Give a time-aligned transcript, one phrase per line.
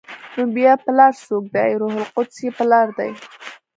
[0.35, 3.11] نو بیا پلار څوک دی؟ روح القدس یې پلار دی؟